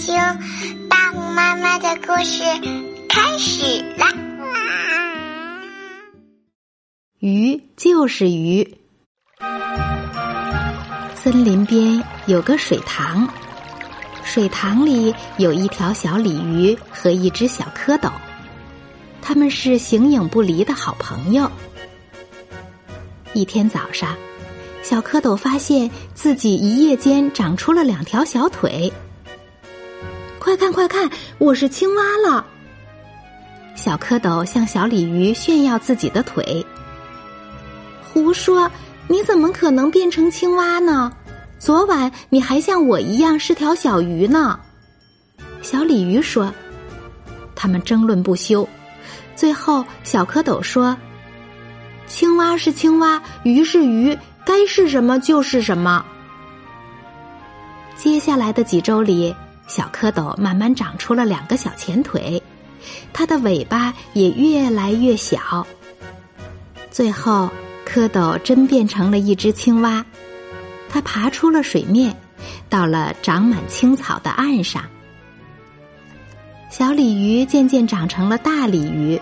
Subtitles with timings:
[0.00, 0.16] 听
[0.88, 2.42] 大红妈妈的故事
[3.06, 4.08] 开始啦！
[7.18, 8.78] 鱼就是鱼。
[11.14, 13.28] 森林边有个水塘，
[14.24, 18.10] 水塘里有一条小鲤鱼和一只小蝌蚪，
[19.20, 21.52] 他们是形影不离的好朋友。
[23.34, 24.16] 一天早上。
[24.82, 28.90] 小蝌蚪发现自己一夜间长出了两条小腿。
[30.60, 32.44] 看快看，我是青蛙了！
[33.74, 36.66] 小蝌蚪向小鲤鱼炫耀自己的腿。
[38.12, 38.70] 胡说！
[39.08, 41.10] 你怎么可能变成青蛙呢？
[41.58, 44.60] 昨晚你还像我一样是条小鱼呢。
[45.62, 46.52] 小鲤鱼说。
[47.56, 48.68] 他们争论不休，
[49.34, 50.94] 最后小蝌蚪说
[52.06, 56.04] ：“青蛙是青蛙，鱼是鱼。”该是什么就是什么。
[57.96, 59.34] 接下来的几周里，
[59.70, 62.42] 小蝌蚪慢慢长出了两个小前腿，
[63.12, 65.64] 它的尾巴也越来越小。
[66.90, 67.48] 最后，
[67.86, 70.04] 蝌蚪真变成了一只青蛙，
[70.88, 72.16] 它爬出了水面，
[72.68, 74.82] 到了长满青草的岸上。
[76.68, 79.20] 小鲤鱼渐渐长成了大鲤鱼，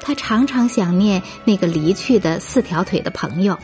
[0.00, 3.58] 它常常想念那个离去的四条腿的朋友。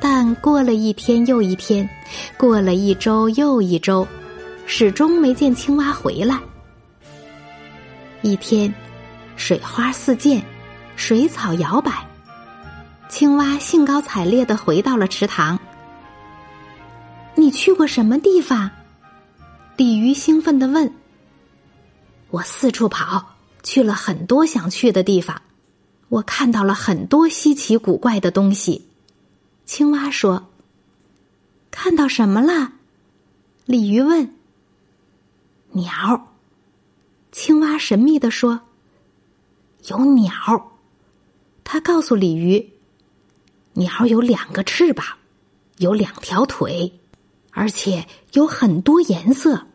[0.00, 1.88] 但过了一天又一天，
[2.36, 4.06] 过了一周又一周，
[4.74, 6.40] 始终没见青蛙回来。
[8.22, 8.72] 一天，
[9.36, 10.42] 水花四溅，
[10.96, 12.08] 水草摇摆，
[13.06, 15.60] 青蛙兴高采烈的回到了池塘。
[17.34, 18.70] 你去过什么地方？
[19.76, 20.90] 鲤鱼兴奋的问。
[22.30, 25.42] 我四处跑，去了很多想去的地方，
[26.08, 28.88] 我看到了很多稀奇古怪的东西。
[29.66, 30.48] 青蛙说
[31.70, 32.72] ：“看到什么了？”
[33.66, 34.34] 鲤鱼问。
[35.72, 36.28] “鸟。”
[37.32, 38.60] 青蛙神秘的说
[39.88, 40.32] ：“有鸟。”
[41.64, 42.72] 他告诉鲤鱼
[43.74, 45.16] ：“鸟有两个翅膀，
[45.78, 47.00] 有两条腿，
[47.50, 49.66] 而且有很多颜色。”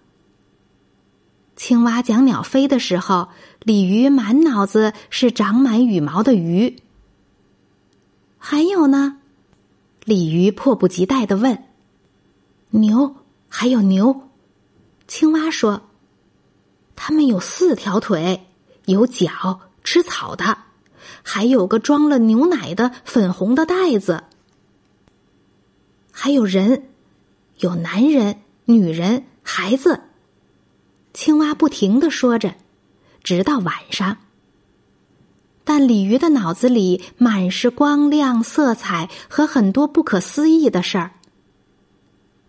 [1.55, 3.29] 青蛙讲鸟飞的时候，
[3.63, 6.77] 鲤鱼满脑子是长满羽毛的鱼。
[8.37, 9.17] 还有呢？
[10.03, 11.63] 鲤鱼迫不及待的问
[12.69, 13.15] ：“牛
[13.49, 14.29] 还有牛？”
[15.07, 15.81] 青蛙说
[16.97, 18.47] ：“它们有四条腿，
[18.85, 20.57] 有脚，吃草的，
[21.23, 24.23] 还有个装了牛奶的粉红的袋子。
[26.11, 26.89] 还有人，
[27.59, 30.01] 有男人、女人、孩子。”
[31.13, 32.55] 青蛙不停的说着，
[33.23, 34.17] 直到晚上。
[35.63, 41.11] 但鲤鱼的脑子里满是光亮、色彩和很多不可思议的事儿。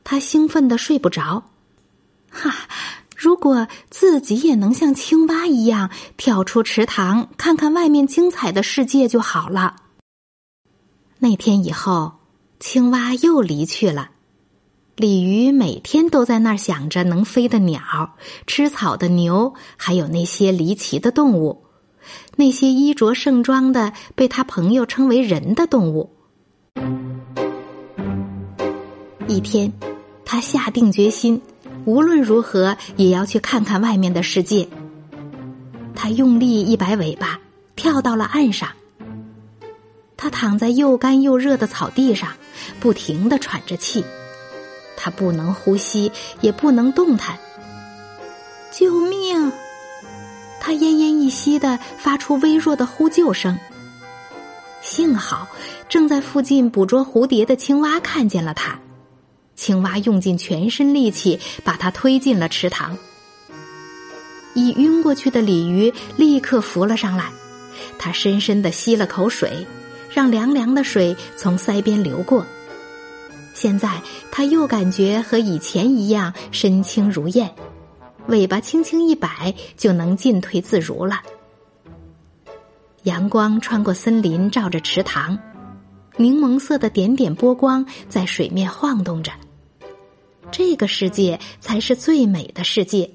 [0.04, 1.50] 他兴奋的睡不着。
[2.30, 2.54] 哈，
[3.18, 9.74] 如果自己也能像青蛙一样跳出池塘，看看外面精彩的世界就好了。
[11.18, 12.12] 那天以后，
[12.60, 14.10] 青蛙又离去了。
[14.94, 18.14] 鲤鱼每天都在那儿想着能飞的鸟、
[18.46, 21.64] 吃草的牛，还有那些离奇的动物。
[22.36, 26.10] 那些衣着盛装的被他朋友称为“人”的动物。
[29.26, 29.72] 一天，
[30.24, 31.42] 他下定决心，
[31.84, 34.68] 无论如何也要去看看外面的世界。
[35.94, 37.40] 他用力一摆尾巴，
[37.76, 38.68] 跳到了岸上。
[40.16, 42.30] 他躺在又干又热的草地上，
[42.80, 44.04] 不停的喘着气。
[44.96, 47.38] 他不能呼吸，也不能动弹。
[48.70, 49.52] 救命！
[50.60, 53.58] 他奄奄一息的发出微弱的呼救声。
[54.82, 55.48] 幸好，
[55.88, 58.78] 正在附近捕捉蝴蝶的青蛙看见了他。
[59.68, 62.96] 青蛙用尽全身力气把它推进了池塘。
[64.54, 67.30] 已晕过去的鲤鱼立刻浮了上来，
[67.98, 69.66] 它深深的吸了口水，
[70.10, 72.46] 让凉凉的水从腮边流过。
[73.52, 74.00] 现在
[74.32, 77.54] 它又感觉和以前一样身轻如燕。
[78.28, 81.20] 尾巴轻轻一摆，就能进退自如了。
[83.02, 85.38] 阳光穿过森林，照着池塘，
[86.16, 89.30] 柠檬色的点点波光在水面晃动着。
[90.50, 93.10] 这个世界才是最美的世界。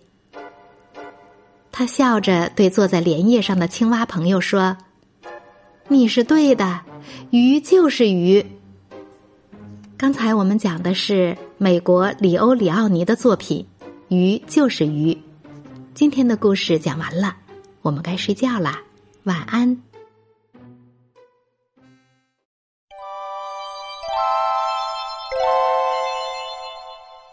[1.71, 4.77] 他笑着对坐在莲叶上的青蛙朋友说
[5.89, 6.81] ：“你是对的，
[7.31, 8.45] 鱼就是鱼。”
[9.97, 13.65] 刚才我们讲的是美国里欧里奥尼的作品。
[14.09, 15.17] 鱼就是鱼。
[15.95, 17.35] 今天的故事讲完了，
[17.81, 18.79] 我们该睡觉啦，
[19.23, 19.81] 晚安。